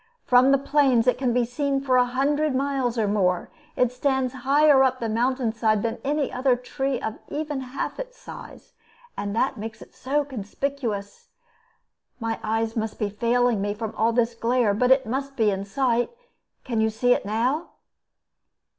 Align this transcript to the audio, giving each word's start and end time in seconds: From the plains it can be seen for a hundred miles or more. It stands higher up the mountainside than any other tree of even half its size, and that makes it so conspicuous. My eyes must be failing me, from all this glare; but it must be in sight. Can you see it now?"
From 0.23 0.49
the 0.49 0.57
plains 0.57 1.05
it 1.05 1.19
can 1.19 1.31
be 1.31 1.45
seen 1.45 1.79
for 1.79 1.95
a 1.95 2.05
hundred 2.05 2.55
miles 2.55 2.97
or 2.97 3.07
more. 3.07 3.51
It 3.75 3.91
stands 3.91 4.33
higher 4.33 4.83
up 4.83 4.99
the 4.99 5.07
mountainside 5.07 5.83
than 5.83 5.99
any 6.03 6.33
other 6.33 6.55
tree 6.55 6.99
of 6.99 7.19
even 7.27 7.59
half 7.59 7.99
its 7.99 8.17
size, 8.17 8.73
and 9.15 9.35
that 9.35 9.57
makes 9.59 9.79
it 9.79 9.93
so 9.93 10.25
conspicuous. 10.25 11.29
My 12.19 12.39
eyes 12.41 12.75
must 12.75 12.97
be 12.97 13.09
failing 13.11 13.61
me, 13.61 13.75
from 13.75 13.93
all 13.95 14.11
this 14.11 14.33
glare; 14.33 14.73
but 14.73 14.89
it 14.89 15.05
must 15.05 15.35
be 15.35 15.51
in 15.51 15.65
sight. 15.65 16.09
Can 16.63 16.81
you 16.81 16.89
see 16.89 17.13
it 17.13 17.23
now?" 17.23 17.69